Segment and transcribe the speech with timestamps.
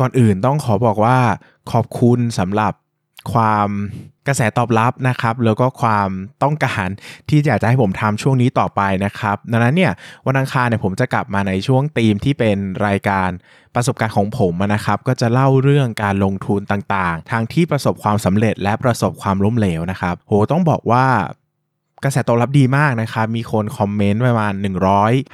[0.00, 1.18] ก่อนอื่นต้องขอบอกว่า
[1.72, 2.72] ขอบคุณสำหรับ
[3.32, 3.68] ความ
[4.26, 6.08] กระแสตอบรับนะครับ แล้วก็ความ
[6.42, 6.88] ต้องการ
[7.28, 9.92] ที่อยากจะให้ผมทำช่วงนี้ต่อไปนะครับดังนั้นเนี่ย
[10.26, 13.28] วันอังคารเนี่ยผมจะกลับมาในช่วงธีมที่เป็นรายการ
[13.74, 21.06] ประสบการณ์ของผมนะครับ ก็จะเล่าเรื่องการลงทุนต่างๆ ทางที่ประสบความสำเร็จและประสบความล้มเหลวนะครับ โหต้องบอกว่า
[22.04, 24.52] กระแสตอบรับดีมากนะครับ มีคนคอมเมนต์ประมาณ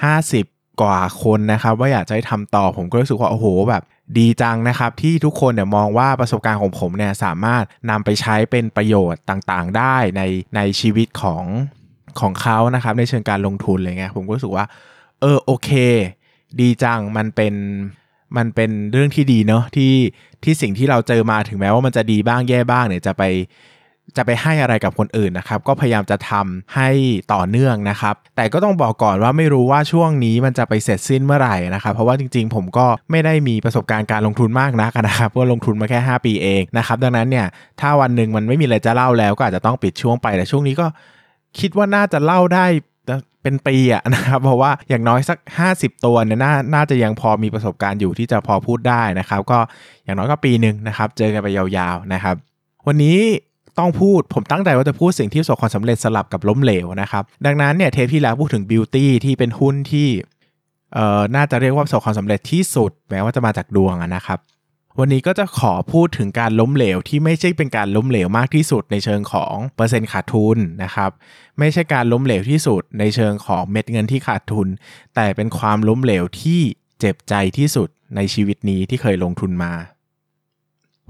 [0.00, 3.82] 150 กว่าคนนะครับ ว่าอยากจะให้ทำต่อผมก็รู้สึกว่าโอ้โหแบบ
[4.18, 10.22] ดีจังนะครับ ที่ทุกคนเนี่ยมองว่าประสบการณ์ของผมเนี่ยสามารถนำไปใช้เป็นประโยชน์ต่างๆ ได้ใน
[10.56, 11.44] ในชีวิตของ
[12.20, 14.64] ของเขานะครับในเชิงการลงทุนอะไรเงี้ยผมก็รู้สึกว่า
[15.20, 15.70] เออโอเค
[16.60, 17.54] ดีจังมันเป็น
[18.36, 19.92] มันเป็นเรื่องที่ดีเนาะที่
[20.44, 23.22] ที่สิ่งที่เราเจอมาถึงแม้ว่ามันจะดีบ้างแย่บ้างเนี่ยจะไป
[24.16, 26.88] จะไปให้อะไรกับคนอื่นนะครับ ก็พยายามจะทำให้
[27.32, 37.46] ต่อเนื่องนะครับ แต่ก็ต้องบอกก่อนว่าไม่รู้ว่าช่วงนี้มันจะไปเสร็จสิ้นเมื่อไหร่นะครับ เพราะว่าจริงๆ ผมก็ไม่ได้มีประสบการณ์การลงทุนมากนักนะครับเพราะลงทุนมาแค่ 5 ปีเองนะครับ ดังนั้นเนี่ย
[37.80, 40.86] ถ้าวันหนึ่งมันไม่มีอะไรจะเล่าแล้วก็อาจจะต้องปิดช่วงไปแต่ช่วงนี้ก็
[41.58, 42.66] คิดว่าน่าจะเล่าได้
[43.42, 45.38] เป็นปีอะนะครับเพราะว่าอย่างน้อยสัก
[45.72, 49.58] 50 ตัวเนี่ยน่าน่าจะยังพอมีประสบการณ์อยู่ที่จะพอพูดได้นะครับ ก็
[50.04, 52.36] อย่างน้อยก็ปีหนึ่งนะครับ เจอกันไปยาวๆนะครับ
[52.86, 53.18] วันนี้
[53.78, 60.08] ต้องพูดผมตั้งใจว่าจะพูดสิ่งที่ประสบความสำเร็จสลับกับล้มเหลวนะครับ ดังนั้นเนี่ยเทปที่แล้วพูดถึงบิวตี้ที่เป็นหุ้นที่
[60.94, 64.40] เอ่อน่าจะเรียกว่าประสบความสำเร็จที่สุด แม้ว่าจะมาจากดวงนะครับ
[64.98, 71.10] วันนี้ก็จะขอพูดถึงการล้มเหลวที่ไม่ใช่เป็นการล้มเหลวมากที่สุดในเชิงของเปอร์เซ็นต์ขาดทุนนะครับ
[71.58, 74.68] ไม่ใช่การล้มเหลวที่สุดในเชิงของเม็ดเงินที่ขาดทุน
[75.14, 76.60] แต่เป็นความล้มเหลวที่
[77.00, 79.72] เจ็บใจที่สุดในชีวิตนี้ที่เคยลงทุนมา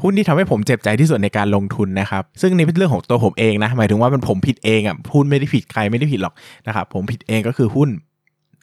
[0.03, 6.35] หุ้นที่ทำให้ผมเจ็บใจที่สุดในการลงทุนนะครับซึ่งนี่เป็นเรื่องของตัวผมเองนะหมายถึงว่ามันผมผิดเองอะหุ้นไม่ได้ผิดใครไม่ได้ผิดหรอก
[6.67, 7.89] นะครับผมผิดเองก็คือหุ้น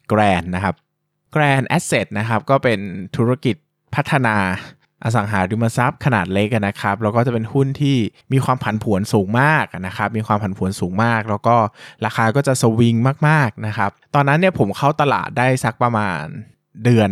[0.09, 0.75] แกรนนะครับ
[1.33, 2.79] แกรนแอสเซทนะครับก็เป็น
[3.15, 3.55] ธุรกิจ
[3.95, 4.35] พัฒนา
[5.03, 7.97] อสังหาริมทรัพย์ขนาดเล็กนะครับแล้วก็จะเป็นหุ้นที่
[8.33, 11.55] มีความผันผวนสูงมากนะครับมีความผันผวนสูงมาก แล้วก็
[12.05, 12.95] ราคาก็จะสวิง
[13.27, 16.23] มากๆนะครับตอนนั้นเนี่ยผมเข้าตลาดได้สักประมาณ
[16.83, 17.09] เดือน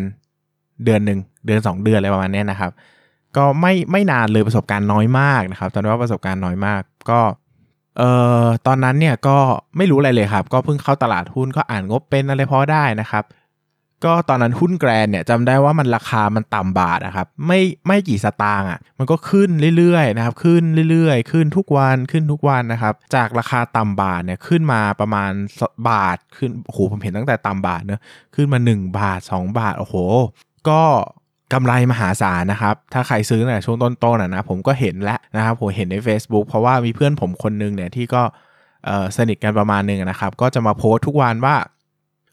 [0.85, 2.71] เดือนหนึ่งเดือน 2 เดือนอะไรประมาณนี้นะครับ
[3.37, 7.21] ก็ไม่ไม่นานเลยประสบการณ์น้อยมากนะครับตอนนี้ว่าประสบการณ์น้อยมากก็
[7.97, 8.11] เอ่
[8.43, 9.37] อตอนนั้นเนี่ยก็
[9.77, 13.25] ไม่รู้อะไรเลยครับ ก็เพิ่งเข้าตลาดหุ้นก็อ่านงบเป็นอะไรพอได้นะครับ
[14.05, 25.31] ก็ตอนนั้นหุ้นแกรนเนี่ยจำได้ว่ามันราคามันต่ำบาทนะครับ ไม่ไม่กี่สตางค์อะ มันก็ขึ้นเรื่อยๆนะครับ ขึ้นเรื่อยๆ ขึ้นทุกวันขึ้นทุกวันนะครับ จากราคาต่ำบาทเนี่ยขึ้นมาประมาณ
[25.89, 28.01] บาทขึ้นโอ้โหผมเห็นตั้งแต่ต่ำบาทเนอะ
[28.35, 29.95] ขึ้นมา 1 บาท 2 บาทโอ้โห
[30.69, 30.81] ก็
[31.53, 38.21] กำไรมหาศาลนะครับ ถ้าใครซื้อในช่วงต้นๆนะนะผมก็เห็นแล้วนะครับผมเห็นใน Facebook เพราะว่ามีเพื่อนผมคนนึงเนี่ยที่ก็
[39.17, 41.55] สนิทกันประมาณนึงนะครับ ก็จะมาโพสต์ทุกวันว่า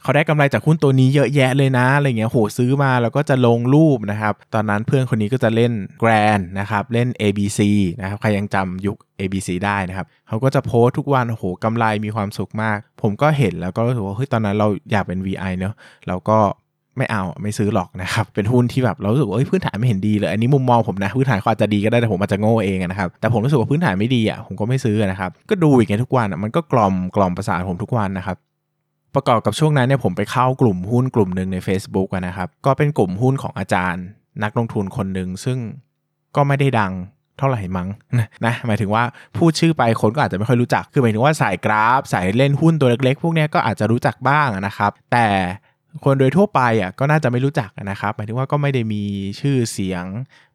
[0.02, 7.60] เขาได้กำไรจากหุ้นตัวนี้เยอะแยะเลยนะอะไรเงี้ยโหซื้อมาแล้วก็จะลงรูปนะครับ ตอนนั้นเพื่อนคนนี้ก็จะเล่น Grand นะครับเล่น ABC
[8.00, 15.74] นะครับใครยังจำยุค ABC ได้นะครับเขาก็จะโพสทุกวันโหกำไรมีความสุขมาก ผมก็เห็นแล้วก็รู้สึกว่าเฮ้ยตอนนั้นเราอยากเป็น VI เนอะ
[16.08, 16.38] เราก็
[16.96, 28.36] ไม่เอาไม่ซื้อหรอกนะครับ เป็นหุ้นที่แบบเรารู้สึกว่าพื้นฐานไม่เห็นดีเลย อันนี้มุมมองผมนะพื้นฐานเขาอาจจะดีก็ได้แต่ผมอาจจะโง่เองนะครับแต่ผมรู้สึกว่าพื้นฐานไม่ดีอะผมก็ไม่ซื้อนะครับก็ดูอย่างเงี้ยทุกวันอะมันก็กล่อมกล่อมประสาทผมทุกวันนะครับ
[29.14, 34.04] ประกอบกับช่วงนั้นเนี่ยผมไปเข้ากลุ่มหุ้นกลุ่มหนึ่งใน Facebook นะครับก็เป็นกลุ่มหุ้นของอาจารย์
[34.42, 35.58] นักลงทุนคนหนึ่งซึ่ง
[36.36, 36.92] ก็ไม่ได้ดัง
[37.38, 37.88] เท่าไหร่มั้ง
[38.44, 39.02] นะหมายถึงว่า
[39.36, 45.26] พูดชื่อไปคนก็อาจจะไม่ค่อยรู้จักคือหมายถึงว่าสายกราฟสายเล่นหุ้นตัวเล็กๆ พวกนี้ก็อาจจะรู้จักบ้างนะครับ แต่
[46.04, 49.02] คนโดยทั่วไปอะก็น่าจะไม่รู้จักนะครับหมายถึงว่าก็ไม่ได้มี
[49.40, 50.04] ชื่อเสียง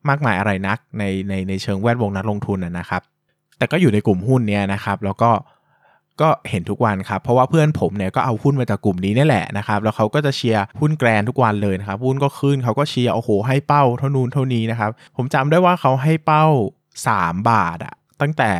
[0.10, 3.02] มากมายอะไรนักในในในเชิงแวดวงนักลงทุนนะครับ
[3.58, 5.32] แต่ก็อยู่ในกลุ่มหุ้นเนี้ยนะครับ แล้วก็
[6.22, 16.46] ก็เห็นทุกวันครับ เพราะว่าเพื่อนผมเนี่ยก็เอาหุ้นมาจากกลุ่มนี้นี่แหละนะครับ แล้วเขาก็จะเชียร์หุ้นแกรนทุกวันเลยนะครับ หุ้นก็ขึ้นเขาก็เชียร์โอ้โหให้เป้าเท่านู้นเท่านี้นะครับ ผมจำได้ว่าเขาให้เป้า
[16.96, 18.52] 3 บาทอะตั้งแต่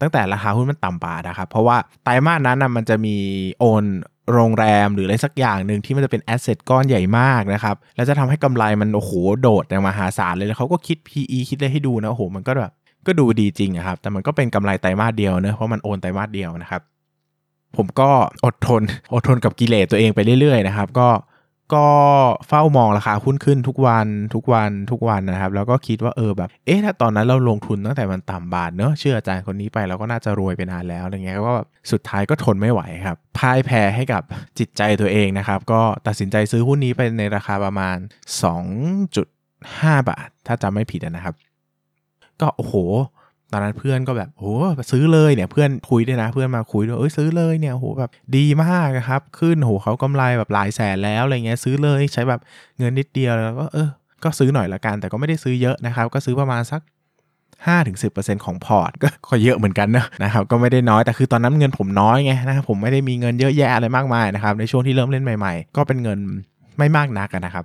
[0.00, 3.16] ตั้งแต่ราคาหุ้นมันต่ำบาทนะครับ เพราะว่าไตรมาสนั้นนะมันจะมี
[3.58, 3.84] โอน
[4.32, 9.12] โรงแรมหรืออะไรสักอย่างหนึ่งที่มันจะเป็นแอสเซทก้อนใหญ่มากนะครับ แล้วจะทำให้กำไรมันโอ้โห
[9.42, 12.72] โดดอย่างมหาศาลเลยแล้วเขาก็คิด PE คิดอะไรให้ดูนะโอ้โหมันก็แบบ
[13.06, 16.82] ก็ดูดีจริงครับ แต่มันก็เป็นกำไรไตรมาสเดียวเนะเพราะมันโอนไตรมาสเดียวนะครับ
[17.76, 18.10] ผมก็
[18.44, 18.82] อดทน
[19.14, 21.08] อดทนกับกิเลสตัวเองไปเรื่อยๆนะครับ ก็
[21.74, 21.86] ก็
[22.48, 31.54] เฝ้ามองราคาหุ้นขึ้นทุกวันทุกวันทุกวันนะครับ แล้วก็คิดว่าเออแบบเอ๊ะถ้าตอนนั้นเราลงทุนตั้งแต่มันต่ำบาทเนอะเชื่ออาจารย์คนนี้ไปเราก็น่าจะรวยไปนานแล้วอะไรเงี้ยก็
[31.92, 34.22] สุดท้ายก็ทนไม่ไหวครับพ่ายแพ้ให้กับ
[34.58, 37.96] จิตใจตัวเองนะครับ ก็ตัดสินใจซื้อหุ้นนี้ไปในราคาประมาณ
[38.82, 41.34] 2.5 บาท ถ้าจำไม่ผิดนะครับ
[42.40, 42.74] ก็โอ้โห
[43.52, 44.54] ตอนนั้นเพื่อนก็แบบโอ้
[44.92, 52.40] ซื้อเลยเนี่ยเพื่อนคุยด้วยนะ เพื่อนมาคุยด้วยเอ้ยซื้อเลยเนี่ยโหแบบดีมากนะครับ ขึ้นโหเขากำไรแบบหลายแสนแล้วอะไรเงี้ยซื้อเลยใช้แบบ
[52.78, 53.88] เงินนิดเดียวแล้วก็เออ
[54.24, 56.80] ก็ซื้อหน่อยละกัน แต่ก็ไม่ได้ซื้อเยอะนะครับ ก็ซื้อประมาณสัก
[57.66, 58.90] 5-10%ของพอร์ต
[59.26, 66.18] ก็เยอะเหมือนกันนะนะครับก็ไม่ได้น้อยแต่คือตอนนั้นเงินผมน้อยไงนะครับผมไม่ได้มีเงินเยอะแยะอะไรมากมายนะครับในช่วงที่เริ่มเล่นใหม่ ๆ ก็เป็นเงิน
[66.78, 67.64] ไม่มากนักนะครับ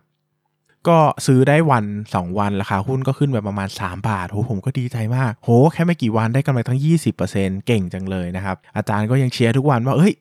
[0.87, 6.79] ก็ซื้อได้วัน 2 วันราคาหุ้นก็ขึ้นแบบประมาณ 3 บาทโหผมก็ดีใจมาก โห แค่ไม่กี่วันได้กำไรทั้ง
[7.23, 10.13] 20%เก่งจังเลยนะครับ อาจารย์ก็ยังเชียร์ทุกวันว่าเฮ้ย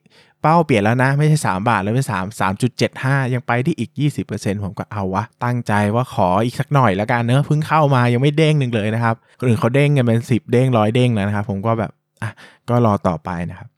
[0.42, 2.40] เป้าเปลี่ยนแล้วนะ ไม่ใช่ 3 บาทแล้วเป็น3
[2.80, 3.90] 3.75 ยังไปที่อีก
[4.28, 11.90] 20%ผมก็เอาวะ ตั้งใจว่าขออีกสักหน่อยละกันเนอะเพิ่งเข้ามายังไม่เด้งหนึ่งเลยนะครับคนอื่นเขาเด้งกันเป็น 10 เด้งร้อยเด้งแล้วนะครับผมก็แบบ
[12.22, 12.30] อะ
[12.68, 13.68] ก็รอต่อไปนะครับ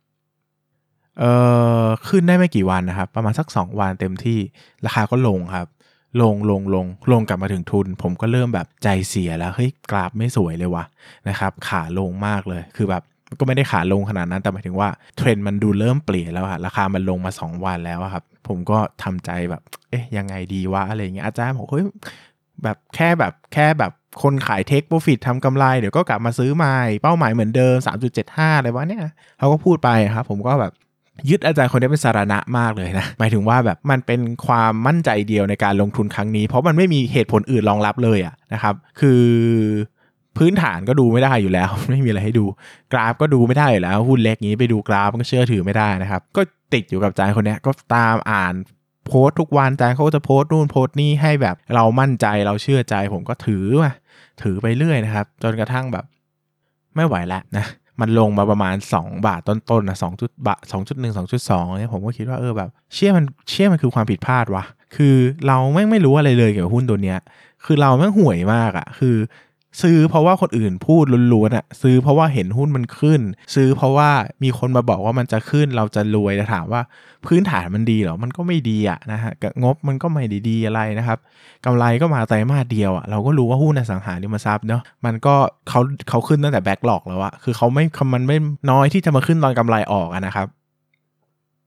[1.19, 1.33] เอ่
[1.85, 4.39] อขึ้นได้ไม่กี่วันนะครับ ประมาณสัก 2 วันเต็มที่
[4.87, 5.67] ราคาก็ลงครับ
[6.21, 10.85] ลงลงลงลงกลับมาถึงทุน ผมก็เริ่มแบบใจเสียแล้วเฮ้ยกราฟไม่สวยเลยวะ
[11.29, 13.03] นะครับขาลงมากเลยคือแบบ
[13.39, 21.87] ก็ไม่ได้ขาลงขนาดนั้นแต่หมายถึงว่าเทรนด์มันดูเริ่มเปลี่ยนแล้วอะราคามันลงมา 2 วันแล้วครับ ผมก็ทำใจแบบเอ๊ะยังไงดีวะอะไรเงี้ยอาจารย์บอกเฮ้ย
[22.63, 23.93] แบบแค่แบบแค่แบบ
[24.23, 27.77] คนขายเทคโปรฟิตทำกำไรเดี๋ยวก็กลับมาซื้อใหม่ เป้าหมายเหมือนเดิม
[28.19, 29.05] 3.75 อะไรวะเนี่ย
[29.39, 30.73] เขาก็พูดไปครับ ผมก็แบบ
[31.31, 39.23] ยึดอาจารย์คนนี้เป็นสารณะมากเลยนะหมายถึงว่าแบบมันเป็นความมั่นใจเดียวในการลงทุนครั้งนี้ เพราะมันไม่มีเหตุผลอื่นรองรับเลยอะนะครับ คือ
[40.39, 42.45] พื้นฐานก็ดูไม่ได้อยู่แล้ว ไม่มีอะไรให้ดู
[42.93, 46.43] กราฟก็ดูไม่ได้อยู่แล้วหุ้นเล็กนี้ไปดูกราฟก็เชื่อถือไม่ได้นะครับ ก็
[46.75, 48.55] ติดอยู่กับอาจารย์คนนี้ก็ตามอ่าน
[49.07, 53.93] โพสทุกวันอาจารย์เขาจะโพสนู่นโพสนี่ให้แบบเรามั่นใจเราเชื่อใจผมก็ถือมา
[54.43, 56.05] ถือไปเรื่อยนะครับ จนกระทั่งแบบ
[56.97, 57.67] ไม่ไหวแล้วนะ
[58.03, 64.65] มันลงมาประมาณ 2 บาทต้นๆนะสองจุดบาทสองจุดหนึ่งสองจุดสองเนี่ยผมก็คิดว่าเออแบบ เชื่อมันเชื่อมันคือความผิดพลาดวะ
[64.97, 65.17] คือ
[65.47, 67.19] เราไม่ไม่รู้อะไรเลยเกี่ยวกับหุ้นตัวเนี้ย
[67.65, 69.17] คือเราแม่งห่วยมากอะ่ะคือ
[69.83, 73.21] ซื้อเพราะว่าคนอื่นพูดล้วนๆอะซื้อเพราะว่าเห็นหุ้นมันขึ้น
[73.55, 74.11] ซื้อเพราะว่า
[74.43, 76.81] มีคนมาบอกว่ามันจะขึ้นเราจะรวยแต่ถามว่า
[77.27, 79.33] พื้นฐานมันดีหรอมันก็ไม่ดีอะนะฮะ
[79.63, 81.19] งบมันก็ไม่ดีดีอะไรนะครับ
[81.65, 85.35] กำไรก็มาไตรมาสเดียวอะเราก็รู้ว่าหุ้นอสังหาริมทรัพย์เนาะมันก็
[85.69, 87.85] เขาเขาขึ้นตั้งแต่แบ็กหลอกแล้วอะคือเขาไม่
[88.15, 88.37] มันไม่
[88.71, 90.47] น้อยที่จะมาขึ้นตอนกำไรออกนะครับ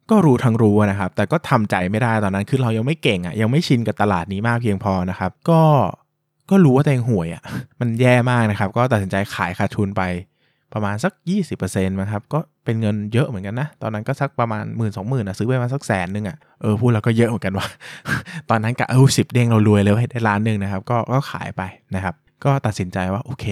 [0.10, 5.62] ก็รู้ทั้งรู้นะครับ แต่ก็ทำใจไม่ได้ตอนนั้น คือเรายังไม่เก่งอะ ยังไม่ชินกับตลาดนี้มากเพียงพอนะครับ ก็
[6.50, 7.42] ก็รู้ว่าตัวเองห่วยอะ่ะ
[7.80, 10.02] มันแย่มากนะครับ ก็ตัดสินใจขายขาดทุนไป
[10.74, 11.14] ประมาณสัก
[11.54, 17.68] 20%นะครับ ก็เป็นเงินเยอะเหมือนกันนะ ตอนนั้นก็สักประมาณหมื่นสองหมื่นอะ ซื้อไปมาสักแสนนึงอะ เออพูดแล้วก็เยอะเหมือนกันว่า
[18.50, 21.62] ตอนนั้นกะเออสิบเด้งเรารวยเลยได้ล้านหนึ่งนะครับ ก็ก็ขายไป
[21.96, 22.16] นะครับ
[22.46, 23.46] ก็ตัดสินใจว่าโอเค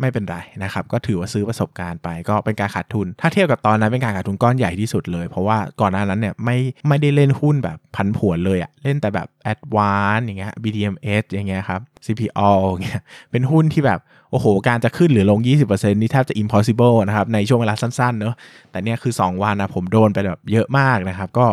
[0.00, 6.56] ไม่เป็นไรนะครับ ก็ถือว่าซื้อประสบการณ์ไปก็เป็นการขาดทุน ถ้าเทียบกับตอนนั้นเป็นการขาดทุนก้อนใหญ่ที่สุดเลย เพราะว่าก่อนหน้านั้นเนี่ยไม่
[6.88, 14.00] ไม่ได้เล่นหุ้นแบบพันผวนเลยอะเล่นแต่แบบ a d v a n c e อย่างเงี้ย BDMs อย่างเงี้ยครับ CPO อย่างเงี้ยเป็นหุ้นที่แบบ
[14.30, 18.34] โอ้โห การจะขึ้นหรือลง 20%นี่แทบจะ impossible นะครับในช่วงเวลาสั้นๆเนอะ
[18.70, 21.46] แต่เนี่ยคือ 2 วันนะผมโดนไปแบบเยอะมากนะครับ ก็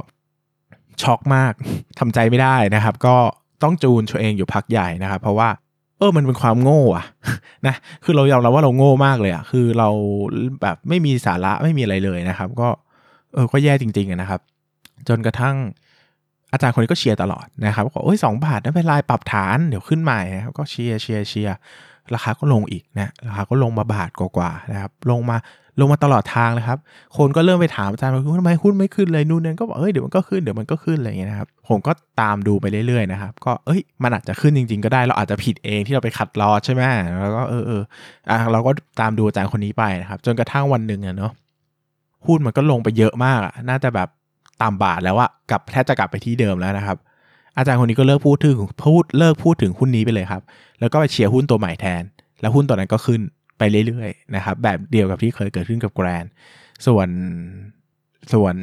[1.02, 1.54] ช็อกมาก
[2.00, 3.18] ทำใจไม่ได้นะครับ ก็
[3.64, 5.50] ต้องจูนตัวเองอยู่พักใหญ่นะครับ เพราะว่า
[6.04, 7.06] ออมันเป็นความโง่อะ
[7.68, 9.90] นะคือเรายอมรับว่าเราโง่มากเลยอะคือเรา
[10.62, 12.70] แบบไม่มีสาระไม่มีอะไรเลยนะครับ ก็
[13.34, 14.42] เออก็แย่จริงๆนะครับ
[15.08, 15.56] จนกระทั่ง
[16.52, 21.56] อาจารย์คนนี้ก็เชียร์ตลอดนะครับบอกโอ้ยสองบาทไม่เป็นลายปรับฐานเดี๋ยวขึ้นใหม่นะครับก็เชียร์เชียร์เชียร์
[22.14, 25.38] ราคาก็ลงอีกนะราคาก็ลงมาบาทกว่าๆนะครับลงมา
[25.80, 26.80] ลงมาตลอดทางเลยครับ
[27.18, 31.92] คนก็เริ่มไปถามอาจารย์ว่าทำไมหุ้นไม่ขึ้นเลยนู่นนั่นก็บอกเอ้ยเดี๋ยวมันก็ขึ้นเดี๋ยวมันก็ขึ้นอะไรอย่างเงี้ยนะครับผมก็
[32.22, 36.82] ตามดูไปเรื่อยๆนะครับก็เอ้ยมันอาจจะขึ้นจริง ๆ ก็ได้เราอาจจะผิดเองที่เราไปขัดลอใช่ไหม
[37.22, 37.82] แล้วก็เออเออ
[38.30, 41.32] อะเราก็ตามดูอาจารย์คนนี้ไปนะครับ จนกระทั่งวันหนึ่งอะเนาะ
[42.26, 44.10] หุ้นมันก็ลงไปเยอะมากน่าจะแบบ
[44.62, 46.98] ต่ำบาทแล้วอะกลับแทบจะกลับไปที่เดิมแล้วนะครับ
[47.58, 50.42] อาจารย์คนนี้ก็เลิกพูดถึงพูดเลิกพูดถึงหุ้นนี้ไปเลยครับ
[50.80, 52.04] แล้วก็ไปเชียร์หุ้นตัวใหม่แทน
[52.42, 53.22] แล้วหุ้นตัวนั้นก็ขึ้น
[53.58, 56.26] ไปเรื่อยๆนะครับ แบบเดียวกับที่เคยเกิดขึ้นกับแกรน
[56.88, 57.08] ส่วน
[58.34, 58.56] ส่วน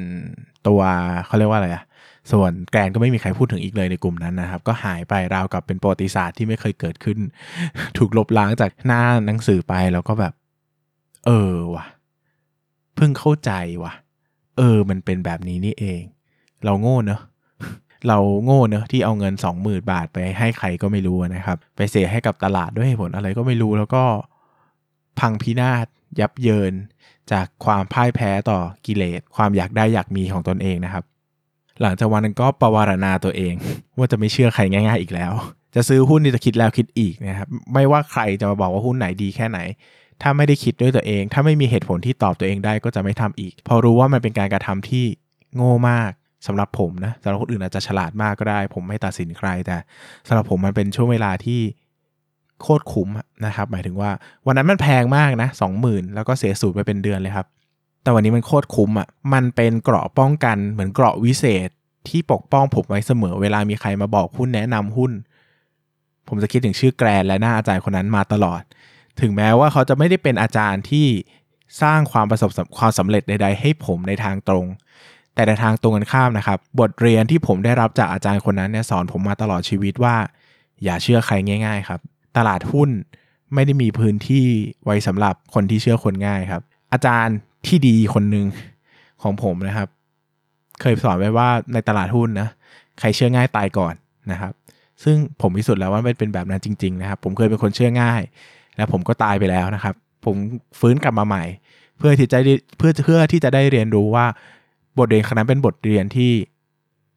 [0.68, 0.80] ตัว
[1.26, 1.84] เขาเรียกว่าอะไรอะ
[2.32, 7.18] ส่วนแกรนก็ไม่มีใครพูดถึงอีกเลยในกลุ่มนั้นนะครับ ก็หายไปราวกับเป็นประวัติศาสตร์ที่ไม่เคยเกิดขึ้น
[7.98, 10.32] ถูกลบล้างจากหน้าหนังสือไปแล้วก็แบบ
[11.26, 11.86] เออว่ะ
[12.96, 13.92] เพิ่งเข้าใจว่ะ
[14.58, 16.02] เออ มันเป็นแบบนี้นี่เอง
[16.64, 17.20] เราโง่เนอะ
[18.08, 24.04] เราโง่เนอะที่เอาเงินสองหมื่นบาทไปให้ใครก็ไม่รู้นะครับ ไปเสียให้กับตลาดด้วยผลอะไรก็ไม่รู้แล้วก็
[25.18, 25.86] พังพินาศ
[26.20, 26.72] ยับเยิน
[27.32, 31.04] จากความพ่ายแพ้ต่อกิเลส ความอยากได้อยากมีของตนเองนะครับ
[31.80, 33.54] หลังจากวันนั้นก็ประวารณาตัวเอง
[33.98, 35.32] ว่าจะไม่เชื่อใครง่าย ๆ อีกแล้ว
[35.74, 39.58] จะซื้อหุ้นนี่จะคิดแล้วคิดอีกนะครับไม่ว่าใครจะมาบอกว่าหุ้นไหนดีแค่ไหน
[40.22, 45.04] ถ้าไม่ได้คิดด้วยตัวเอง ถ้าไม่มีเหตุผลที่ตอบตัวเองได้ก็จะไม่ทำอีก พอรู้ว่ามันเป็นการกระทำที่
[45.56, 46.10] โง่มาก
[46.46, 49.76] สำหรับผมนะสำหรับคนอื่นอาจจะฉลาดมากก็ได้ ผมไม่ตัดสินใคร แต่
[50.28, 51.60] สำหรับผมมันเป็นช่วงเวลาที่
[52.62, 53.08] โคตรคุ้ม
[53.46, 54.10] นะครับ หมายถึงว่า
[54.46, 57.46] วันนั้นมันแพงมากนะสองหมื่นแล้วก็เสียสูตรไปเป็นเดือนเลยครับ
[58.02, 61.68] แต่วันนี้มันโคตรคุ้มอะ่ะมันเป็นเกราะป้องกันเหมือนเกราะวิเศษ
[62.08, 65.12] ที่ปกป้องผมไว้เสมอ เวลามีใครมาบอกหุ้นแนะนำหุ้น
[66.28, 68.62] ผมจะคิดถึงชื่อแกรนและหน้าอาจารย์คนนั้นมาตลอด
[69.20, 71.06] ถึงแม้ว่าเขาจะไม่ได้เป็นอาจารย์ที่
[71.82, 74.66] สร้างความประสบความสำเร็จใด ๆ ให้ผมในทางตรง
[75.40, 80.14] แต่ในทางตรงกันข้ามนะครับ บทเรียนที่ผมได้รับจากอาจารย์คนนั้นเนี่ยสอนผมมาตลอดชีวิตว่า
[80.84, 82.00] อย่าเชื่อใครง่าย ๆ ครับ
[82.36, 82.90] ตลาดหุ้น
[83.54, 84.46] ไม่ได้มีพื้นที่
[84.84, 88.46] ไว้สำหรับคนที่เชื่อคนง่ายครับ อาจารย์ที่ดีคนหนึ่ง
[89.22, 89.88] ของผมนะครับ
[90.80, 92.48] เคยสอนไว้ว่าในตลาดหุ้นนะ
[93.00, 93.94] ใครเชื่อง่ายตายก่อน
[94.32, 94.52] นะครับ
[95.02, 98.22] ซึ่งผมพิสูจน์แล้วว่ามันเป็นแบบนั้นจริง ๆ นะครับ ผมเคยเป็นคนเชื่อง่าย
[98.76, 99.94] แล้วผมก็ตายไปแล้วนะครับ
[100.24, 100.36] ผม
[100.80, 101.44] ฟื้นกลับมาใหม่
[101.98, 102.38] เพื่อที่จะ
[102.78, 104.26] เพื่อเพื่อที่จะได้เรียนรู้ว่า
[104.98, 106.32] บทเรียนครั้งนั้นเป็นบทเรียนที่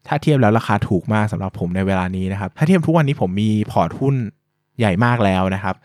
[0.07, 4.15] ถ้าเทียบแล้วราคาถูกมากสำหรับผมในเวลานี้นะครับ ถ้าเทียบทุกวันนี้ผมมีพอร์ตหุ้น
[4.79, 5.75] ใหญ่มากแล้วนะครับ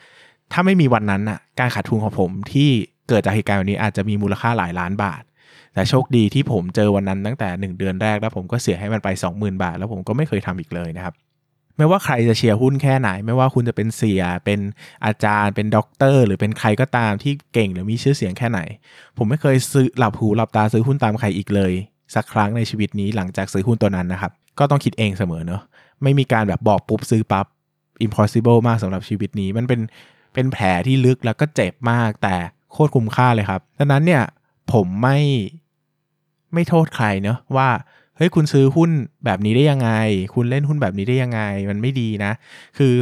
[0.52, 2.68] ถ้าไม่มีวันนั้นน่ะการขาดทุนของผมที่
[3.08, 5.22] เกิดจากเหตุการณ์วันนี้อาจจะมีมูลค่าหลายล้านบาท
[5.74, 11.14] แต่โชคดีที่ผมเจอวันนั้นตั้งแต่ 1 เดือนแรกแล้วผมก็เสียให้มันไป 20,000 บาท แล้วผมก็ไม่เคยทำอีกเลยนะครับ
[11.78, 14.60] ไม่ว่าใครจะเชียร์หุ้นแค่ไหน ไม่ว่าคุณจะเป็นเสี่ย เป็น
[15.04, 18.60] อาจารย์ เป็นด็อกเตอร์ หรือเป็นใครก็ตามที่เก่งหรือมีชื่อเสียงแค่ไหน
[19.18, 21.72] ผมไม่เคยซื้อหลับหูหลับตาซื้อหุ้นตามใครอีกเลย
[22.14, 25.62] สักครั้งในชีวิตนี้หลังจากซื้อหุ้นตัวนั้นนะครับ ก็ต้องคิดเองเสมอเนอะ
[26.02, 27.46] ไม่มีการแบบบอกปุ๊บซื้อปับ๊บ
[28.06, 29.80] impossible มากสำหรับชีวิตนี้มันเป็น
[30.34, 32.34] เป็นแผลที่ลึกแล้วก็เจ็บมาก แต่
[32.72, 34.22] โคตรคุ้มค่าเลยครับดังนั้นเนี่ย
[34.72, 35.18] ผมไม่
[36.52, 37.68] ไม่โทษใครเนอะว่า
[38.18, 38.90] เฮ้ยคุณซื้อหุ้น
[39.24, 39.90] แบบนี้ได้ยังไง
[40.34, 42.32] คุณเล่นหุ้นแบบนี้ได้ยังไง มันไม่ดีนะ
[42.78, 42.94] คือ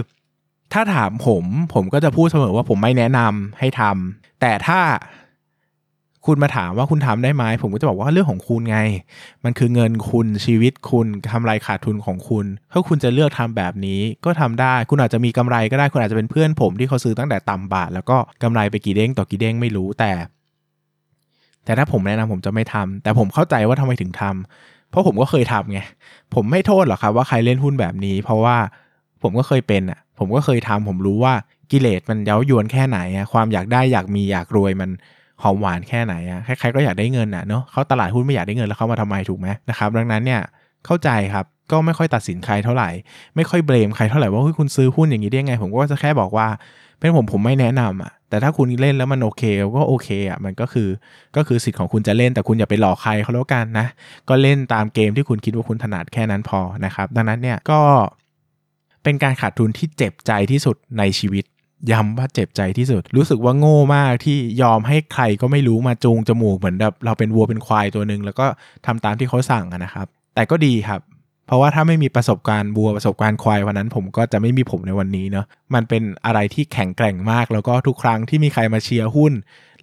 [0.73, 1.45] ถ้าถามผม
[1.75, 4.81] ผมก็จะพูดเสมอว่าผมไม่แนะนำให้ทำแต่ถ้า
[6.27, 8.79] คุณมาถามว่าคุณทำได้ไหมผมก็จะบอกว่าเรื่องของคุณไง
[9.45, 20.13] มันคือเงินคุณชีวิตคุณทำไรขาดทุนของคุณ ถ้าคุณจะเลือกทำแบบนี้ก็ทำได้ คุณอาจจะมีกำไรก็ได้ คุณอาจจะเป็นเพื่อนผมที่เขาซื้อตั้งแต่ต่ำบาท แล้วก็กำไรไปกี่เด้งต่อกี่เด้งไม่รู้แต่
[21.65, 25.81] แต่ถ้าผมแนะนำผมจะไม่ทำแต่ผมเข้าใจว่าทำไมถึงทำเพ ราะผมก็เคยทำไง
[26.35, 28.57] ผมไม่โทษหรอกครับว่าใครเล่นหุ้นแบบนี้ เพราะว่า
[29.23, 31.35] ผมก็เคยเป็นอะ ผมก็เคยทำผมรู้ว่า
[31.71, 34.91] กิเลสมันเย้ายวนแค่ไหนอะความอยากได้อยากมีอยากรวยมัน
[35.43, 40.41] หอมหวานแค่ไหนอะใครๆก็อยากได้เงินอะเนาะเขาตลาดหุ้นไม่อยากได้เงินแล้วเขามาทำไมถูกไหมนะครับ ดังนั้นเนี่ย
[40.87, 42.91] เข้าใจครับก็ไม่ค่อยตัดสินใครเท่าไหร่
[43.37, 46.49] ไม่ค่อยเบรมใครเท่าไหร่ว่าเฮ้ยคุณซื้อหุ้นอย่างนี้ได้ไง ผมก็จะแค่บอกว่า
[46.99, 49.43] เป็นผมผมไม่แนะนำอะแต่ถ้าคุณเล่นแล้วมันโอเค
[49.77, 50.89] ก็โอเคอะมันก็คือ
[51.37, 53.87] ก็คือสิทธิ์ของคุณจะเล่นแต่คุณอย่าไปหลอกใครเขาแล้วกันนะ
[54.29, 57.81] ก็เล่นตามเกมที่คุณคิดว่าคุณถนัดแค่นั้นพอนะครับดังนั้นเนี่ยก็
[59.03, 61.45] เป็นการขาดทุนที่เจ็บใจที่สุดในชีวิต
[61.93, 68.47] ย้ำว่าเจ็บใจที่สุด รู้สึกว่าโง่มากที่ยอมให้ใครก็ไม่รู้มาจูงจมูกเหมือนแบบเราเป็นวัวเป็นควายตัวหนึ่งแล้วก็
[68.87, 71.01] ทำตามที่เขาสั่งนะครับ แต่ก็ดีครับ
[71.47, 79.33] เพราะว่าถ้าไม่มีประสบการณ์วัวประสบการณ์ควายวันนั้น ผมก็จะไม่มีผมในวันนี้เนาะมันเป็นอะไรที่แข็งแกร่งมาก แล้วก็ทุกครั้งที่มีใครมาเชียร์หุ้น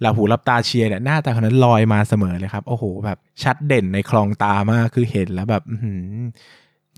[0.00, 5.62] หลับหูรับตาเชียร์เนี่ยหน้าตาคนนั้นลอยมาเสมอเลยครับ โอ้โหแบบชัดเด่นในคลองตามากคือเห็นแล้วแบบ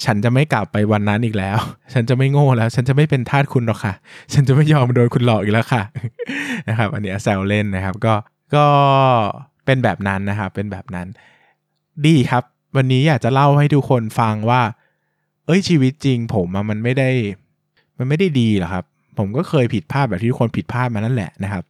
[0.04, 1.58] ฉันจะไม่กลับไปวันนั้นอีกแล้ว
[1.92, 3.94] ฉันจะไม่โง่แล้ว ฉันจะไม่เป็นทาสคุณหรอกค่ะ
[4.32, 5.82] ฉันจะไม่ยอมโดนคุณหลอกอีกแล้วค่ะ
[6.68, 8.14] นะครับ อันนี้แซวเล่นนะครับ ก็
[8.54, 8.66] ก็
[9.66, 11.06] เป็นแบบนั้นนะครับ เป็นแบบนั้น
[12.06, 12.44] ดีครับ
[12.76, 14.60] วันนี้อยากจะเล่าให้ทุกคนฟังว่า
[15.46, 17.10] เอ้ยชีวิตจริง ผมมันไม่ได้
[17.98, 18.84] มันไม่ได้ดีหรอกครับ
[19.18, 21.64] ผมก็เคยผิดพลาดแบบที่ทุกคนผิดพลาดมานั่นแหละนะครับ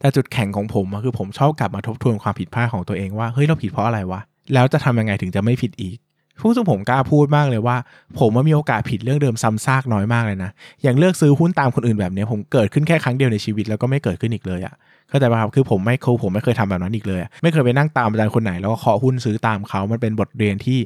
[0.00, 4.20] แต่จุดแข็งของผมคือผมชอบกลับมาทบทวนความผิดพลาดของตัวเองว่าเฮ้ยเราผิดเพราะอะไรวะ
[4.54, 5.96] แล้วจะทำยังไงถึงจะไม่ผิดอีก
[6.40, 7.76] พูดซึ่งผมกล้าพูดมากเลยว่า
[8.18, 10.50] ผมว่ามีโอกาสผิดเรื่องเดิมซ้ำซากน้อยมากเลยนะ
[10.82, 14.74] อย่างเลือกซื้อหุ้นตามคนอื่นแบบนี้ผมเกิดขึ้นแค่ครั้งเดียวในชีวิตแล้วก็ไม่เกิดขึ้นอีกเลยอะ
[15.08, 20.80] เข้าใจป่ะครับคือผมไม่เคยผมไม่เคยทำแบบนั้นอีกเลย ไม่เคยไปนั่งตามอาจารย์คนไหน แล้วก็ขอหุ้นซื้อตามเขามันเป็นบทเรียนที่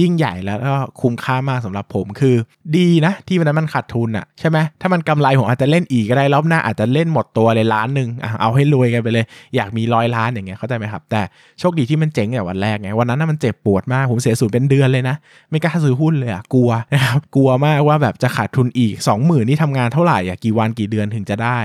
[0.00, 2.36] ยิ่งใหญ่แล้วก็คุ้มค่ามากสำหรับผมคือ
[2.76, 8.08] ดีนะที่วันนั้นมันขาดทุนอะใช่ไหมถ้ามันกำไรผมอาจจะเล่นอีกก็ได้รอบหน้าอาจจะเล่นหมดตัวเลยล้านหนึ่ง
[8.40, 9.24] เอาให้รวยกันไปเลย
[9.56, 11.22] อยากมีร้อยล้านอย่างเงี้ยเข้าใจไหมครับ แต่
[11.58, 15.16] โชคดีที่มันเจ๋งแต่วันแรกไงวันนั้นมันเจ็บปวดมากผมเสียสูญเป็นเดือนเลยนะ
[15.50, 21.58] ไม่กล้าซื้อหุ้นเลยอะกลัวนะครับกลัวมากว่าแบบจะขาดทุนอีก 2 0,000นี่ทำงานเท่าไหร่อะกี่วันกี่เดือนถึงจะได้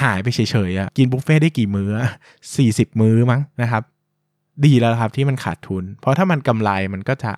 [0.00, 1.90] หายไปเฉยๆอะกินบุฟเฟ่ได้กี่มื้อ
[2.44, 3.82] 40มื้อมั้งนะครับ
[4.64, 7.32] ดีแล้วครับที่มันขาดทุน เพราะถ้ามันกำไรมันก็จะ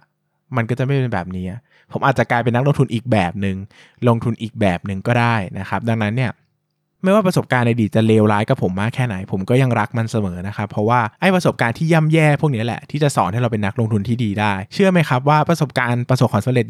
[0.57, 1.47] มันก็จะไม่เป็นแบบนี้
[1.93, 3.57] ผมอาจจะกลายเป็นนักลงทุนอีกแบบหนึง่ง
[4.09, 6.31] ลงทุนอีกแบบหนึ่งก็ได้นะครับ ดังนั้นเนี่ย
[7.05, 16.67] ไม่ว่าประสบการณ์ในอดีตจะเลวร้ายกับผมมากแค่ไหน ผมก็ยังรักมันเสมอนะครับ เพราะว่าไอ้ประสบการณ์ที่ย่ำแย่พวกนี้แหละที่จะสอนให้เราเป็นนักลงทุนที่ดีได้ เชื่อไหมครับว่าประสบการณ์ประสบความสำเร็จ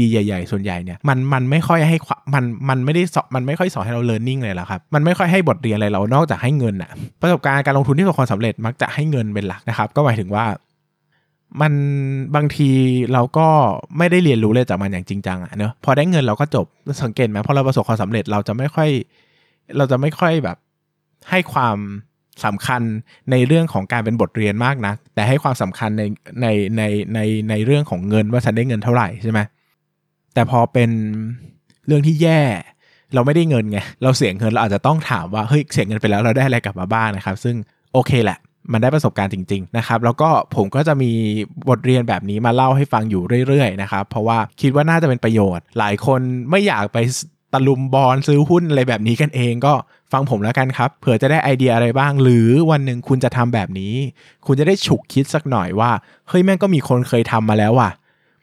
[0.00, 1.96] ดีๆ ใหญ่ๆ ส่วนใหญ่เนี่ยมันมันไม่ค่อยให้
[2.34, 6.90] มันมันไม่ได้สอนมันไม่ค่อยสอนให้เรา learning เลยหรอกครับมันไม่ค่อยให้บทเรียนอะไรเรานอกจากให้เงินอะ
[7.22, 10.44] ประสบการณ์การลงทุนที่ประสบความสำเร็จมักจะให้เงินเป็นหลักนะครับ ก็หมายถึงว่า
[11.60, 11.72] มัน
[12.34, 12.70] บางที
[13.12, 13.46] เราก็
[13.98, 16.66] ไม่ได้เรียนรู้เลยจากมันอย่างจริงจังอะเนอะพอได้เงินเราก็จบ
[17.02, 18.90] สังเกตไหมพอเราประสบความสำเร็จเราจะไม่ค่อย
[19.76, 20.56] เราจะไม่ค่อยแบบ
[21.30, 21.78] ให้ความ
[22.44, 22.82] สำคัญ
[23.30, 26.02] ในเรื่องของการเป็นบทเรียนมากนะแต่ให้ความสำคัญใน
[26.42, 26.46] ใน
[26.76, 26.82] ใน
[27.14, 29.40] ในในเรื่องของเงินว่าฉันได้เงินเท่าไหร่ใช่ไหม
[30.34, 30.90] แต่พอเป็น
[31.86, 32.40] เรื่องที่แย่
[33.14, 37.56] เราไม่ได้เงินไงเราเสียเงินเราอาจจะต้องถามว่าเฮ้ยเสียเงินไปแล้วเราได้อะไรกลับมาบ้างนะครับ ซึ่ง
[37.92, 38.38] โอเคแหละ
[38.72, 41.12] มันได้ประสบการณ์จริง ๆ นะครับ แล้วก็ผมก็จะมี
[41.68, 46.98] บทเรียนแบบนี้มาเล่าให้ฟังอยู่เรื่อยๆนะครับเพราะว่าคิดว่าน่าจะเป็นประโยชน์ หลายคนไม่อยากไป
[47.52, 49.74] ตะลุมบอลซื้อหุ้นอะไรแบบนี้กันเองก็
[50.12, 53.94] ฟังผมแล้วกันครับ เผื่อจะได้ไอเดียอะไรบ้าง หรือวันหนึ่งคุณจะทำแบบนี้
[54.46, 55.90] คุณจะได้ฉุกคิดสักหน่อยว่า
[56.28, 57.90] เฮ้ยแม่งก็มีคนเคยทำมาแล้วว่ะ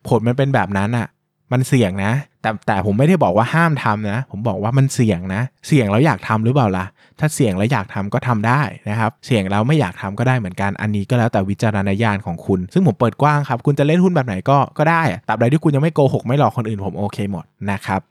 [0.08, 1.08] ผลมันเป็นแบบนั้นอะ่ะ
[1.52, 6.86] มันเสี่ยงนะ แต่แต่ผมไม่ได้บอกว่าห้ามทำนะ ผมบอกว่ามันเสี่ยงนะ เสี่ยงแล้วอยากทำหรือเปล่าล่ะ
[7.20, 18.02] ถ้าเสี่ยงแล้วอยากทำก็ทำได้นะครับ เสี่ยงแล้วไม่อยากทำก็ได้เหมือนกัน อันนี้ก็แล้วแต่วิจารณญาณของคุณ ซึ่งผมเปิดกว้างครับ คุณจะเล่นหุ้นแบบไหนก็ก็ได้ตราบใดที่คุณยังไม่โกหกไม่หลอกคนอื่นผมโอเคหมดนะครับ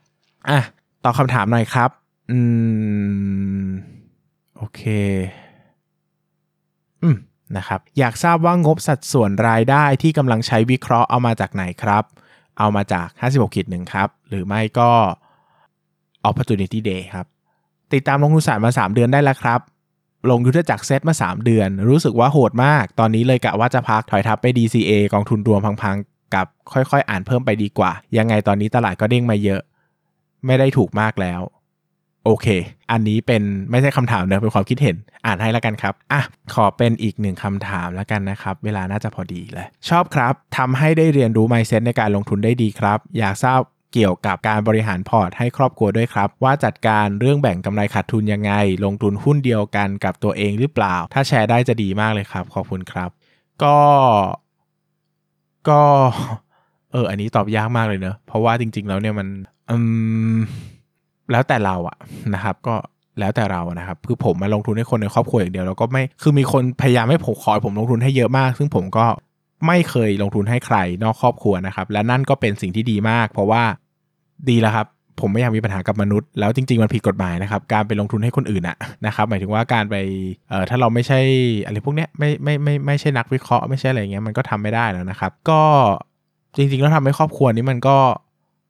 [0.49, 0.59] อะ
[1.07, 1.89] อบคำถามหน่อยครับ
[2.31, 2.39] อื
[3.65, 3.67] ม
[4.57, 4.81] โอเค
[7.03, 7.15] อืม
[7.57, 12.03] นะครับ อยากทราบว่างบสัดส่วนรายได้ที่กำลังใช้วิเคราะห์เอามาจากไหนครับ
[12.59, 14.89] เอามาจาก 56ขีดหนึ่งครับ หรือไม่ก็
[16.29, 17.25] opportunity day ครับ
[17.93, 19.59] ติดตามลงทุนศาสตร์มา 3 เดือนได้แล้วครับ
[20.29, 29.61] ลงยุทธจักรเซตมา 3 เดือน รู้สึกว่าโหดมาก ตอนนี้เลยกะว่าจะพักถอยทับไป DCA กองทุนรวมพังๆ กับค่อยๆ อ่านเพิ่มไปดีกว่า ยังไงตอนนี้ตลาดก็เด้งมาเยอะ
[30.47, 31.41] ไม่ได้ถูกมากแล้ว
[32.25, 32.47] โอเค
[32.91, 36.21] อันนี้เป็นไม่ใช่คำถามเนอะเป็นความคิดเห็น อ่านให้แล้วกันครับ อะ
[36.53, 43.59] ขอเป็นอีกหนึ่งคำถามแล้วกันนะครับ เวลาน่าจะพอดีเลย ชอบครับทำให้ได้เรียนรู้ไมเซ็ตในการลงทุนได้ดีครับ อยากทราบ
[43.93, 48.51] เกี่ยวกับการบริหารพอร์ตให้ครอบครัวด้วยครับ ว่าจัดการเรื่องแบ่งกำไรขาดทุนยังไง
[48.85, 53.09] ลงทุนหุ้นเดียวกันกับตัวเองหรือเปล่า ถ้าแชร์ได้จะดีมากเลยครับ ขอบคุณครับ
[53.63, 53.77] ก็
[55.69, 55.81] ก็
[56.91, 59.27] เออ อันนี้ตอบยากมากเลยเนอะเพราะว่าจริง ๆ แล้วเนี่ยมัน
[61.31, 61.97] แล้วแต่เราอะ
[62.35, 62.75] นะครับ ก็
[63.19, 69.05] แล้วแต่เรานะครับคือผมมาลงทุนให้คนในครอบครัวอย่างเดียวแล้วก็ไม่คือมีคนพยายามให้ผมคอยผมลงทุนให้เยอะมาก ซึ่งผมก็
[69.67, 73.63] ไม่เคยลงทุนให้ใครนอกครอบครัวนะครับ และนั่นก็เป็นสิ่งที่ดีมาก เพราะว่า
[74.49, 74.87] ดีแล้วครับ
[75.19, 79.95] ผมไม่อยากมีปัญหากับมนุษย์แล้วจริงๆมันผิดกฎหมายนะครับการไปลงทุนให้คนอื่นอะนะครับหมายถึงว่าการไป
[80.49, 81.19] เอ่อถ้าเราไม่ใช่
[81.65, 85.61] อะไรพวกเนี้ยไม่ไม่ไม่ไม่ใช่นักวิเคราะห์ไม่ใช่อะไรเงี้ยมันก็ทำไม่ได้แล้วนะครับ ก็
[86.55, 87.97] จริงๆแล้วทำให้ครอบครัวนี้มันก็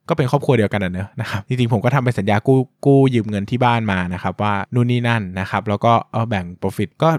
[0.09, 7.09] ก็เป็นครอบครัวเดียวกันนะเนอะนะครับจริงๆผมก็ทำเป็นสัญญากู้กู้ยืมเงินที่บ้านมานะครับว่านู่นนี่นั่นนะครับแล้วก็เอาแบ่ง profit ก็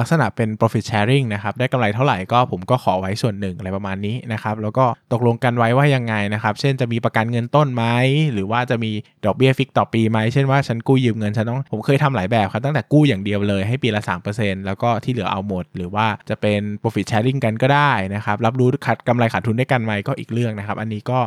[0.00, 7.84] ลักษณะเป็น profit sharing นะครับ ได้กำไรเท่าไหร่ก็ผมก็ขอไว้ส่วนหนึ่งอะไรประมาณนี้นะครับ แล้วก็ตกลงกันไว้ว่ายังไงนะครับ เช่นจะมีประกันเงินต้นไหม
[8.32, 8.92] หรือว่าจะมี
[9.24, 14.02] ดอกเบี้ยฟิกต่อปีไหม เช่นว่าฉันกู้ยืมเงินฉันต้อง ผมเคยทำหลายแบบครับ ตั้งแต่กู้อย่างเดียวเลยให้ปีละ
[14.34, 21.20] 3%แล้วก็ที่เหลือเอาหมด หรือว่าจะเป็น profit sharing กันก็ได้นะครับ รับรู้ขัดกำไรขาดทุนด้วยกันไหมก็อีกเรื่องนะครับ อันนี้ก็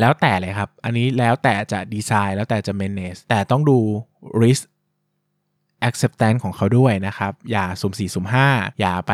[0.00, 3.78] แล้วแต่เลยครับ อันนี้แล้วแต่จะดีไซน์แล้วแต่จะ manage แต่ต้องดู
[4.42, 4.64] risk
[5.88, 8.48] acceptance ของเขาด้วยนะครับ อย่าสุ่มสี่สุ่มห้า
[8.80, 9.12] อย่าไป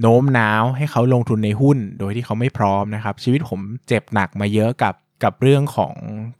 [0.00, 5.94] โน้มน้าวให้เขาลงทุนในหุ้นโดยที่เขาไม่พร้อมนะครับ ชีวิตผมเจ็บหนักมาเยอะกับกับเรื่องของ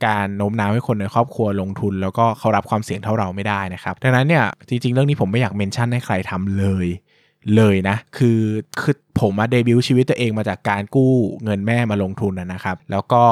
[0.06, 6.86] การโน้มน้าวให้คนในครอบครัวลงทุน แล้วก็เขารับความเสี่ยงเท่าเราไม่ได้นะครับ ดังนั้นเนี่ยจริงๆ เรื่องนี้ผมไม่อยากเมนชั่นให้ใครทำเลย
[7.56, 8.40] เลยนะ คือ
[8.80, 11.12] คือผมมาเดบิวต์ชีวิตตัวเองมาจากการกู้
[11.44, 13.24] เงินแม่มาลงทุนนะครับ แล้วก็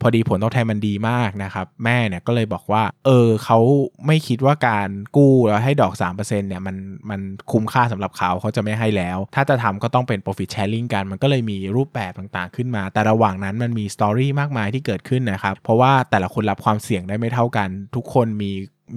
[0.00, 3.58] พอดีผลตอบแทนมันดีมากนะครับ แม่เนี่ยก็เลยบอกว่า เออเขา
[4.06, 6.76] ไม่คิดว่าการกู้แล้วให้ดอก 3%เนี่ยมัน
[7.10, 7.20] มัน
[7.52, 18.50] คุ้มค่าสำหรับเขาเขาจะไม่ให้แล้ว ถ้าจะทำก็ต้องเป็น profit sharing กัน มันก็เลยมีรูปแบบต่างๆขึ้นมา แต่ระหว่างนั้นมันมีสตอรี่มากมายที่เกิดขึ้นนะครับ เพราะว่าแต่ละคนรับความเสี่ยงได้ไม่เท่ากัน ทุกคนมี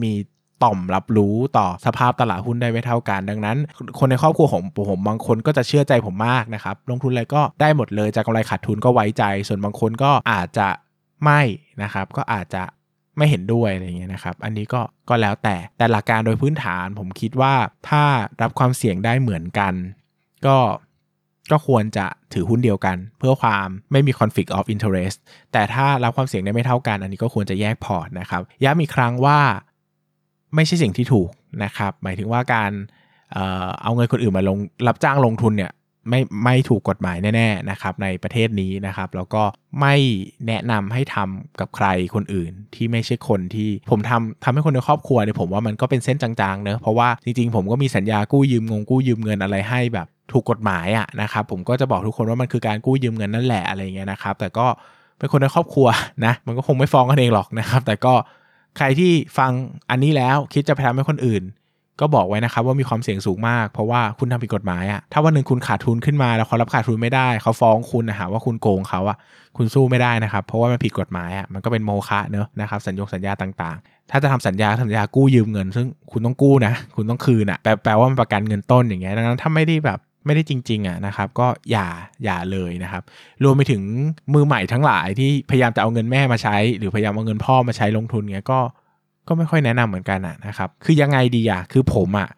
[0.03, 0.13] มี
[0.63, 3.57] ต่อมรับรู้ต่อสภาพตลาดหุ้นได้ไม่เท่ากัน ดังนั้น
[3.99, 10.67] คนในครอบครัวของผมบางคนก็จะเชื่อใจผมมากนะครับ ลงทุนอะไรก็ได้หมดเลยจากกำไรขาดทุนก็ไว้ใจ ส่วนบางคนก็อาจจะ
[11.23, 11.41] ไม่
[11.83, 12.63] นะครับ ก็อาจจะ
[13.17, 17.53] ไม่เห็นด้วยอะไรเงี้ยนะครับ อันนี้ก็ก็แล้วแต่แต่หลักการโดยพื้นฐาน ผมคิดว่า
[17.89, 18.03] ถ้า
[18.41, 19.73] รับความเสี่ยงได้เหมือนกัน
[20.45, 20.57] ก็
[21.51, 25.17] ก็ควรจะถือหุ้นเดียวกัน เพื่อความไม่มี conflict of interest
[25.51, 29.39] แต่ถ้ารับความเสี่ยงได้ไม่เท่ากัน อันนี้ก็ควรจะแยกพอร์ตนะครับย้ำอีกครั้งว่า
[30.55, 31.29] ไม่ใช่สิ่งที่ถูก
[31.63, 32.71] นะครับ หมายถึงว่าการ
[33.81, 34.57] เอาเงินคนอื่นมาลง
[34.87, 35.71] รับจ้างลงทุนเนี่ย
[36.09, 39.43] ไม่ไม่ถูกกฎหมายแน่ๆนะครับในประเทศนี้นะครับ แล้วก็
[39.81, 39.95] ไม่
[40.47, 54.67] แนะนำให้ทำกับใครคนอื่นที่ไม่ใช่คนที่ผมทำทำให้คนในครอบครัวเนี่ยผมว่ามันก็เป็นเส้นจางๆเนอะเพราะว่าจริงๆ ผมก็มีสัญญากู้ยืมงงกู้ยืมเงินอะไรให้แบบถูกกฎหมายอะนะครับผมก็จะบอกทุกคนว่ามันคือการกู้ยืมเงินนั่นแหละอะไรเงี้ยนะครับ แต่ก็
[55.17, 55.87] เป็นคนในครอบครัว
[56.25, 58.13] นะมันก็คงไม่ฟ้องกันเองหรอกนะครับ แต่ก็
[58.77, 59.51] ใครที่ฟัง
[59.89, 61.43] อันนี้แล้วคิดจะไปทำให้คนอื่น
[62.01, 69.17] ก็บอกไว้นะครับว่ามีความเสี่ยงสูงมาก เพราะว่าคุณทำผิดกฎหมายอะถ้าวันหนึ่งคุณขาดทุนขึ้นมาแล้วเขารับขาดทุนไม่ได้ เขาฟ้องคุณนะฮะว่าคุณโกงเขาอะ
[69.57, 81.87] คุณสู้ไม่ได้นะครับ เพราะว่ามันผิดกฎหมายอะมันก็เป็นโมฆะเนอะนะครับสัญญงสัญญาต่างๆ ถ้าจะทำสัญญาสัญญากู้ยืมเงิน ซึ่งคุณต้องกู้นะ คุณต้องคืนอะแปลแปลว่ามันประกันเงินต้นอย่างเงี้ยดังนั้นถ้าไม่ได้แบบ ไม่ได้จริงๆอะนะครับ ก็อย่า
[82.23, 83.03] อย่าเลยนะครับ
[83.43, 83.81] รวมไปถึง
[84.33, 88.59] มือใหม่ทั้งหลายที่พยายามจะเอาเงินแม่มาใช้ หรือพยายามเอาเงินพ่อมาใช้ลงทุนเงี้ยก็
[89.27, 92.29] ก็ไม่ค่อยแนะนำเหมือนกันอะนะครับ คือยังไงดีอะคือผมอะ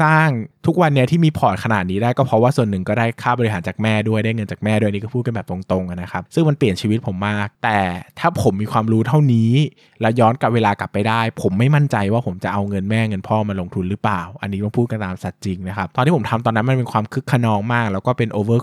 [0.00, 0.28] สร้าง
[0.66, 7.78] ทุกวันเนี้ยที่มีพอร์ตขนาดนี้ได้ก็เพราะว่าส่วนหนึ่งก็ได้ค่าบริหารจากแม่ด้วยได้เงินจากแม่ด้วยนี่ก็พูดกันแบบตรงๆนะครับ ซึ่งมันเปลี่ยนชีวิตผมมาก แต่
[8.18, 9.52] ถ้าผมมีความรู้เท่านี้
[10.00, 18.58] แล้วย้อนกลับเวลากลับไปได้ ผมไม่มั่นใจว่าผมจะเอาเงินแม่เงินพ่อมาลงทุนหรือเปล่า อันนี้ต้องพูดกันตามสัตว์จริงนะครับ ตอนที่ผมทำตอนนั้นมันเป็นความคึกขนองมาก แล้วก็เป็น over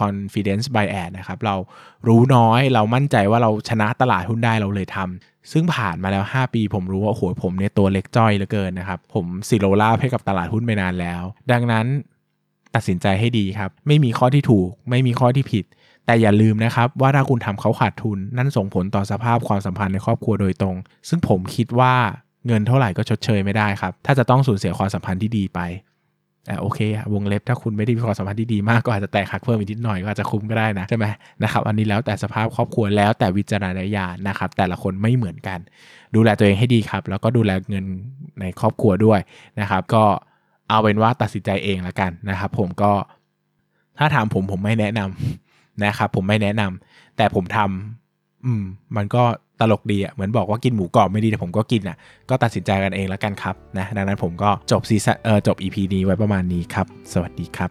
[0.00, 1.56] confidence bias นะครับเรา
[2.08, 11.86] รู้น้อยเรามั่นใจว่าเราชนะตลาดหุ้นได้เราเลยทำ ซึ่งผ่านมาแล้ว 5 ปีผมรู้ว่าโอ้โหผมเนี่ยตัวเล็กจ้อยเหลือเกินนะครับ ผมสิโรลาให้กับตลาดหุ้นไปนานแล้ว ดังนั้น
[12.74, 15.64] ตัดสินใจให้ดีครับ ไม่มีข้อที่ถูก ไม่มีข้อที่ผิด
[16.06, 20.76] แต่อย่าลืมนะครับว่าถ้าคุณทำเขาขาดทุน นั่นส่งผลต่อสภาพความสัมพันธ์ในครอบครัวโดยตรง
[21.08, 21.94] ซึ่งผมคิดว่า
[22.46, 25.60] เงินเท่าไหร่ก็ชดเชยไม่ได้ครับ ถ้าจะต้องสูญเสียความสัมพันธ์ที่ดีไป
[26.48, 31.06] อะโอเคอะวงเล็บถ้าคุณไม่ได้มีความสัมพันธ์ที่ดีมากก็อาจจะแตกหักเพิ่มอีกนิดหน่อยก็อาจจะคุ้มก็ได้นะใช่ไหม
[31.42, 35.58] นะครับอันนี้แล้วแต่สภาพครอบครัวแล้วแต่วิจารณญาณนะครับแต่ละคนไม่เหมือนกัน
[36.14, 37.84] ดูแลตัวเองให้ดีครับ แล้วก็ดูแลเงิน
[38.40, 39.20] ในครอบครัวด้วย
[39.60, 40.04] นะครับ ก็
[40.68, 42.92] เอาเป็นว่าตัดสินใจเองละกันนะครับ ผมก็
[43.98, 48.62] ถ้าถามผมผมไม่แนะนำนะครับ ผมไม่แนะนำแต่ผมทำอืม
[48.96, 49.24] มันก็
[49.60, 51.96] ตลกดีอะเหมือนบอกว่ากินหมูกรอบไม่ดีแต่ผมก็กินอะ
[52.30, 57.70] ก็ตัดสินใจกันเองแล้วกันครับนะดังนั้นผมก็จบซีซั่นเออจบ EP นี้ไว้ประมาณนี้ครับ สวัสดีครับ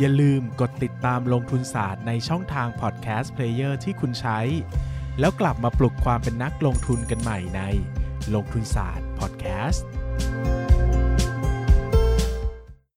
[0.00, 4.38] อย่าลืมกดติดตามลงทุนศาสตร์ในช่องทางพอดแคสต์ player ที่คุณใช้
[5.20, 7.60] แล้วกลับมาปลุกความเป็นนักลงทุนกันใหม่ใน
[8.34, 9.86] ลงทุนศาสตร์พอดแคสต์
[10.18, 10.75] you